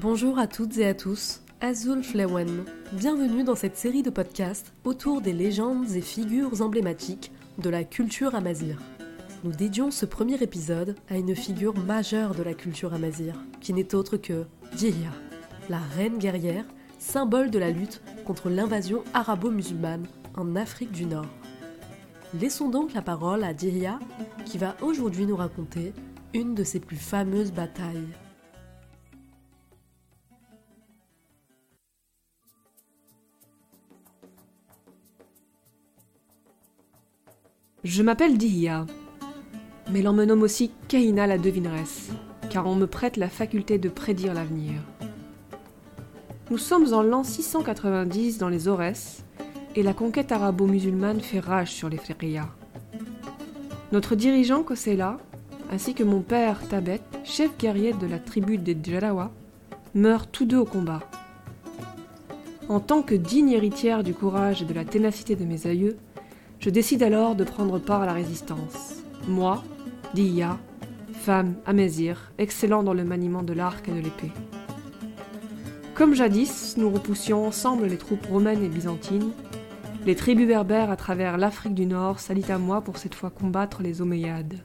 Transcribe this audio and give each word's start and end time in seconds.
Bonjour 0.00 0.38
à 0.38 0.46
toutes 0.46 0.78
et 0.78 0.86
à 0.86 0.94
tous, 0.94 1.42
Azul 1.60 2.02
Flewen. 2.02 2.64
Bienvenue 2.92 3.44
dans 3.44 3.54
cette 3.54 3.76
série 3.76 4.02
de 4.02 4.08
podcasts 4.08 4.72
autour 4.84 5.20
des 5.20 5.34
légendes 5.34 5.90
et 5.90 6.00
figures 6.00 6.62
emblématiques 6.62 7.30
de 7.58 7.68
la 7.68 7.84
culture 7.84 8.34
amazir. 8.34 8.78
Nous 9.44 9.52
dédions 9.52 9.90
ce 9.90 10.06
premier 10.06 10.42
épisode 10.42 10.96
à 11.10 11.18
une 11.18 11.36
figure 11.36 11.76
majeure 11.76 12.34
de 12.34 12.42
la 12.42 12.54
culture 12.54 12.94
amazir, 12.94 13.34
qui 13.60 13.74
n'est 13.74 13.94
autre 13.94 14.16
que 14.16 14.46
Dihya, 14.74 15.12
la 15.68 15.80
reine 15.80 16.16
guerrière, 16.16 16.64
symbole 16.98 17.50
de 17.50 17.58
la 17.58 17.70
lutte 17.70 18.00
contre 18.24 18.48
l'invasion 18.48 19.04
arabo-musulmane 19.12 20.06
en 20.34 20.56
Afrique 20.56 20.92
du 20.92 21.04
Nord. 21.04 21.28
Laissons 22.40 22.70
donc 22.70 22.94
la 22.94 23.02
parole 23.02 23.44
à 23.44 23.52
Dihya, 23.52 23.98
qui 24.46 24.56
va 24.56 24.76
aujourd'hui 24.80 25.26
nous 25.26 25.36
raconter 25.36 25.92
une 26.32 26.54
de 26.54 26.64
ses 26.64 26.80
plus 26.80 26.96
fameuses 26.96 27.52
batailles. 27.52 28.08
Je 37.82 38.02
m'appelle 38.02 38.36
Dihya, 38.36 38.84
mais 39.90 40.02
l'on 40.02 40.12
me 40.12 40.26
nomme 40.26 40.42
aussi 40.42 40.70
Kaina 40.86 41.26
la 41.26 41.38
devineresse, 41.38 42.10
car 42.50 42.66
on 42.66 42.74
me 42.74 42.86
prête 42.86 43.16
la 43.16 43.30
faculté 43.30 43.78
de 43.78 43.88
prédire 43.88 44.34
l'avenir. 44.34 44.74
Nous 46.50 46.58
sommes 46.58 46.92
en 46.92 47.00
l'an 47.02 47.24
690 47.24 48.36
dans 48.36 48.50
les 48.50 48.68
Aurès, 48.68 49.24
et 49.76 49.82
la 49.82 49.94
conquête 49.94 50.30
arabo-musulmane 50.30 51.20
fait 51.20 51.40
rage 51.40 51.72
sur 51.72 51.88
les 51.88 51.96
Férias. 51.96 52.50
Notre 53.92 54.14
dirigeant 54.14 54.62
Kosela, 54.62 55.16
ainsi 55.72 55.94
que 55.94 56.04
mon 56.04 56.20
père 56.20 56.60
Tabet, 56.68 57.00
chef 57.24 57.56
guerrier 57.56 57.94
de 57.94 58.06
la 58.06 58.18
tribu 58.18 58.58
des 58.58 58.76
Djarawa, 58.80 59.30
meurent 59.94 60.26
tous 60.26 60.44
deux 60.44 60.58
au 60.58 60.66
combat. 60.66 61.00
En 62.68 62.78
tant 62.78 63.00
que 63.00 63.14
digne 63.14 63.52
héritière 63.52 64.04
du 64.04 64.12
courage 64.12 64.60
et 64.60 64.66
de 64.66 64.74
la 64.74 64.84
ténacité 64.84 65.34
de 65.34 65.46
mes 65.46 65.66
aïeux, 65.66 65.96
je 66.60 66.68
décide 66.68 67.02
alors 67.02 67.34
de 67.34 67.44
prendre 67.44 67.78
part 67.78 68.02
à 68.02 68.06
la 68.06 68.12
résistance. 68.12 69.02
Moi, 69.26 69.64
Diya, 70.14 70.58
femme 71.12 71.54
amazir, 71.66 72.32
excellent 72.38 72.82
dans 72.82 72.92
le 72.92 73.04
maniement 73.04 73.42
de 73.42 73.54
l'arc 73.54 73.88
et 73.88 73.92
de 73.92 74.00
l'épée. 74.00 74.30
Comme 75.94 76.14
jadis, 76.14 76.76
nous 76.76 76.90
repoussions 76.90 77.46
ensemble 77.46 77.86
les 77.86 77.96
troupes 77.96 78.26
romaines 78.26 78.62
et 78.62 78.68
byzantines, 78.68 79.32
les 80.06 80.14
tribus 80.14 80.46
berbères 80.46 80.90
à 80.90 80.96
travers 80.96 81.38
l'Afrique 81.38 81.74
du 81.74 81.86
Nord 81.86 82.20
s'allient 82.20 82.52
à 82.52 82.58
moi 82.58 82.80
pour 82.80 82.96
cette 82.96 83.14
fois 83.14 83.30
combattre 83.30 83.82
les 83.82 84.00
Omeyyades. 84.00 84.58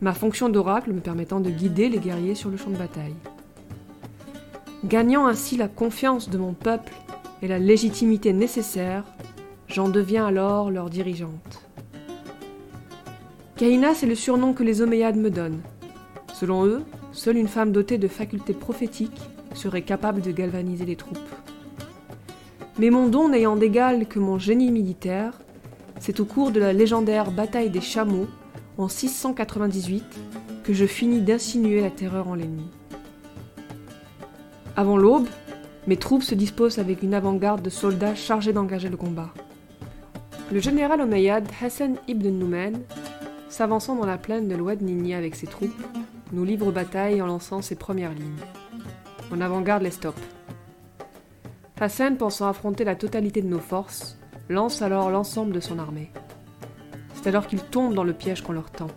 Ma 0.00 0.12
fonction 0.12 0.48
d'oracle 0.48 0.92
me 0.92 1.00
permettant 1.00 1.40
de 1.40 1.50
guider 1.50 1.88
les 1.88 1.98
guerriers 1.98 2.34
sur 2.34 2.50
le 2.50 2.56
champ 2.56 2.70
de 2.70 2.76
bataille. 2.76 3.14
Gagnant 4.84 5.26
ainsi 5.26 5.56
la 5.56 5.68
confiance 5.68 6.28
de 6.28 6.38
mon 6.38 6.52
peuple 6.52 6.92
et 7.42 7.48
la 7.48 7.58
légitimité 7.58 8.32
nécessaire, 8.32 9.04
j'en 9.68 9.88
deviens 9.88 10.26
alors 10.26 10.70
leur 10.70 10.90
dirigeante. 10.90 11.62
Kaina, 13.56 13.94
c'est 13.94 14.06
le 14.06 14.14
surnom 14.14 14.52
que 14.52 14.62
les 14.62 14.82
Omeyyades 14.82 15.16
me 15.16 15.30
donnent. 15.30 15.62
Selon 16.34 16.66
eux, 16.66 16.82
seule 17.12 17.38
une 17.38 17.48
femme 17.48 17.72
dotée 17.72 17.96
de 17.96 18.08
facultés 18.08 18.52
prophétiques 18.52 19.22
serait 19.54 19.82
capable 19.82 20.20
de 20.20 20.30
galvaniser 20.30 20.84
les 20.84 20.96
troupes. 20.96 21.18
Mais 22.78 22.90
mon 22.90 23.08
don 23.08 23.30
n'ayant 23.30 23.56
d'égal 23.56 24.06
que 24.06 24.18
mon 24.18 24.38
génie 24.38 24.70
militaire, 24.70 25.40
c'est 25.98 26.20
au 26.20 26.26
cours 26.26 26.50
de 26.50 26.60
la 26.60 26.74
légendaire 26.74 27.30
bataille 27.30 27.70
des 27.70 27.80
chameaux, 27.80 28.26
en 28.76 28.88
698, 28.88 30.04
que 30.62 30.74
je 30.74 30.84
finis 30.84 31.22
d'insinuer 31.22 31.80
la 31.80 31.90
terreur 31.90 32.28
en 32.28 32.34
l'ennemi. 32.34 32.68
Avant 34.76 34.98
l'aube, 34.98 35.28
mes 35.86 35.96
troupes 35.96 36.22
se 36.22 36.34
disposent 36.34 36.78
avec 36.78 37.02
une 37.02 37.14
avant-garde 37.14 37.62
de 37.62 37.70
soldats 37.70 38.14
chargés 38.14 38.52
d'engager 38.52 38.90
le 38.90 38.98
combat. 38.98 39.32
Le 40.52 40.60
général 40.60 41.00
omeyyade 41.00 41.48
Hassan 41.60 41.96
ibn 42.06 42.28
Noumen, 42.28 42.80
s'avançant 43.48 43.96
dans 43.96 44.06
la 44.06 44.16
plaine 44.16 44.46
de 44.46 44.54
l'Oued 44.54 44.80
avec 45.12 45.34
ses 45.34 45.48
troupes, 45.48 45.82
nous 46.32 46.44
livre 46.44 46.70
bataille 46.70 47.20
en 47.20 47.26
lançant 47.26 47.62
ses 47.62 47.74
premières 47.74 48.12
lignes. 48.12 48.44
En 49.32 49.40
avant-garde 49.40 49.82
les 49.82 49.90
stops. 49.90 50.20
Hassan, 51.80 52.16
pensant 52.16 52.46
affronter 52.46 52.84
la 52.84 52.94
totalité 52.94 53.42
de 53.42 53.48
nos 53.48 53.58
forces, 53.58 54.18
lance 54.48 54.82
alors 54.82 55.10
l'ensemble 55.10 55.52
de 55.52 55.58
son 55.58 55.80
armée. 55.80 56.12
C'est 57.14 57.28
alors 57.28 57.48
qu'il 57.48 57.60
tombe 57.60 57.94
dans 57.94 58.04
le 58.04 58.12
piège 58.12 58.42
qu'on 58.42 58.52
leur 58.52 58.70
tend. 58.70 58.90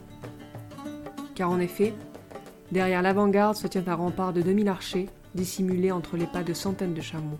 Car 1.33 1.49
en 1.49 1.59
effet, 1.59 1.95
derrière 2.71 3.01
l'avant-garde 3.01 3.55
se 3.55 3.65
tient 3.65 3.87
un 3.87 3.95
rempart 3.95 4.33
de 4.33 4.43
2000 4.43 4.69
archers 4.69 5.09
dissimulés 5.33 5.91
entre 5.91 6.15
les 6.15 6.27
pas 6.27 6.43
de 6.43 6.53
centaines 6.53 6.93
de 6.93 7.01
chameaux. 7.01 7.39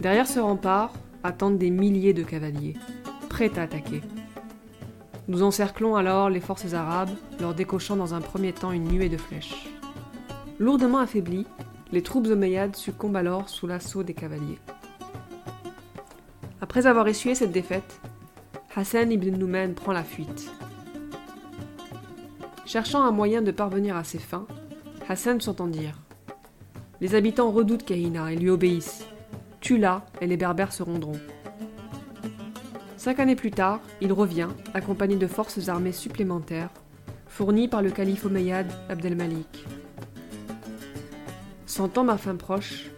Derrière 0.00 0.28
ce 0.28 0.38
rempart 0.38 0.92
attendent 1.24 1.58
des 1.58 1.70
milliers 1.70 2.14
de 2.14 2.22
cavaliers, 2.22 2.74
à 3.40 3.62
attaquer. 3.62 4.02
Nous 5.28 5.42
encerclons 5.44 5.94
alors 5.94 6.28
les 6.28 6.40
forces 6.40 6.74
arabes, 6.74 7.10
leur 7.40 7.54
décochant 7.54 7.94
dans 7.94 8.14
un 8.14 8.20
premier 8.20 8.52
temps 8.52 8.72
une 8.72 8.88
nuée 8.88 9.08
de 9.08 9.16
flèches. 9.16 9.68
Lourdement 10.58 10.98
affaiblis, 10.98 11.46
les 11.92 12.02
troupes 12.02 12.26
omeyyades 12.26 12.74
succombent 12.74 13.16
alors 13.16 13.48
sous 13.48 13.68
l'assaut 13.68 14.02
des 14.02 14.14
cavaliers. 14.14 14.58
Après 16.60 16.86
avoir 16.86 17.06
essuyé 17.06 17.36
cette 17.36 17.52
défaite, 17.52 18.00
Hassan 18.74 19.12
ibn 19.12 19.36
Noumen 19.36 19.74
prend 19.74 19.92
la 19.92 20.02
fuite. 20.02 20.50
Cherchant 22.66 23.02
un 23.02 23.12
moyen 23.12 23.40
de 23.40 23.52
parvenir 23.52 23.96
à 23.96 24.02
ses 24.02 24.18
fins, 24.18 24.46
Hassan 25.08 25.40
s'entend 25.40 25.68
dire 25.68 25.98
Les 27.00 27.14
habitants 27.14 27.52
redoutent 27.52 27.84
Kahina 27.84 28.32
et 28.32 28.36
lui 28.36 28.50
obéissent. 28.50 29.06
Tue-la 29.60 30.04
et 30.20 30.26
les 30.26 30.36
berbères 30.36 30.72
se 30.72 30.82
rendront. 30.82 31.20
Cinq 32.98 33.20
années 33.20 33.36
plus 33.36 33.52
tard, 33.52 33.80
il 34.00 34.12
revient, 34.12 34.48
accompagné 34.74 35.14
de 35.14 35.28
forces 35.28 35.68
armées 35.68 35.92
supplémentaires, 35.92 36.70
fournies 37.28 37.68
par 37.68 37.80
le 37.80 37.90
calife 37.90 38.24
omeyyade 38.24 38.72
Abdelmalik. 38.88 39.64
Sentant 41.64 42.02
ma 42.02 42.18
fin 42.18 42.34
proche, 42.34 42.90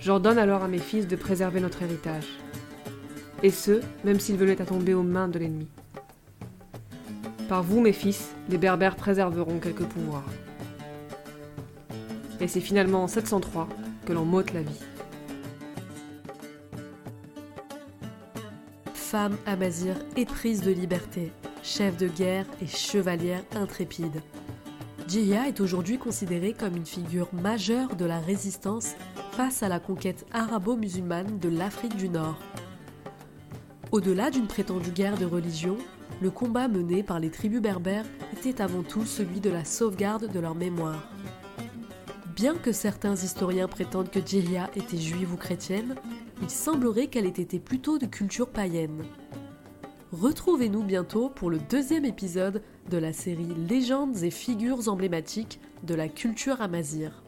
j'ordonne 0.00 0.38
alors 0.38 0.62
à 0.62 0.68
mes 0.68 0.78
fils 0.78 1.08
de 1.08 1.16
préserver 1.16 1.58
notre 1.58 1.82
héritage. 1.82 2.28
Et 3.42 3.50
ce, 3.50 3.80
même 4.04 4.20
s'ils 4.20 4.36
venaient 4.36 4.62
à 4.62 4.64
tomber 4.64 4.94
aux 4.94 5.02
mains 5.02 5.26
de 5.26 5.40
l'ennemi. 5.40 5.66
Par 7.48 7.64
vous, 7.64 7.80
mes 7.80 7.92
fils, 7.92 8.36
les 8.48 8.58
Berbères 8.58 8.94
préserveront 8.94 9.58
quelques 9.58 9.86
pouvoirs. 9.86 10.30
Et 12.40 12.46
c'est 12.46 12.60
finalement 12.60 13.02
en 13.02 13.08
703 13.08 13.68
que 14.06 14.12
l'on 14.12 14.24
m'ôte 14.24 14.52
la 14.52 14.62
vie. 14.62 14.91
Femme 19.12 19.36
amazir 19.44 19.94
éprise 20.16 20.62
de 20.62 20.70
liberté, 20.70 21.32
chef 21.62 21.98
de 21.98 22.08
guerre 22.08 22.46
et 22.62 22.66
chevalière 22.66 23.44
intrépide. 23.54 24.22
Djihya 25.06 25.48
est 25.48 25.60
aujourd'hui 25.60 25.98
considérée 25.98 26.54
comme 26.54 26.78
une 26.78 26.86
figure 26.86 27.28
majeure 27.34 27.94
de 27.94 28.06
la 28.06 28.20
résistance 28.20 28.94
face 29.32 29.62
à 29.62 29.68
la 29.68 29.80
conquête 29.80 30.24
arabo-musulmane 30.32 31.38
de 31.40 31.50
l'Afrique 31.50 31.94
du 31.96 32.08
Nord. 32.08 32.38
Au-delà 33.90 34.30
d'une 34.30 34.46
prétendue 34.46 34.92
guerre 34.92 35.18
de 35.18 35.26
religion, 35.26 35.76
le 36.22 36.30
combat 36.30 36.66
mené 36.66 37.02
par 37.02 37.20
les 37.20 37.30
tribus 37.30 37.60
berbères 37.60 38.06
était 38.32 38.62
avant 38.62 38.82
tout 38.82 39.04
celui 39.04 39.40
de 39.40 39.50
la 39.50 39.66
sauvegarde 39.66 40.32
de 40.32 40.40
leur 40.40 40.54
mémoire. 40.54 41.06
Bien 42.42 42.56
que 42.56 42.72
certains 42.72 43.14
historiens 43.14 43.68
prétendent 43.68 44.10
que 44.10 44.18
Djihya 44.18 44.68
était 44.74 44.96
juive 44.96 45.32
ou 45.32 45.36
chrétienne, 45.36 45.94
il 46.42 46.50
semblerait 46.50 47.06
qu'elle 47.06 47.26
ait 47.26 47.28
été 47.28 47.60
plutôt 47.60 48.00
de 48.00 48.06
culture 48.06 48.48
païenne. 48.48 49.04
Retrouvez-nous 50.10 50.82
bientôt 50.82 51.28
pour 51.28 51.50
le 51.50 51.60
deuxième 51.70 52.04
épisode 52.04 52.60
de 52.90 52.98
la 52.98 53.12
série 53.12 53.54
Légendes 53.68 54.24
et 54.24 54.32
figures 54.32 54.88
emblématiques 54.88 55.60
de 55.84 55.94
la 55.94 56.08
culture 56.08 56.60
amazir. 56.60 57.21